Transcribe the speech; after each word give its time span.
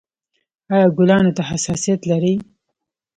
ایا 0.73 0.87
ګلانو 0.97 1.31
ته 1.37 1.43
حساسیت 1.49 2.01
لرئ؟ 2.09 2.35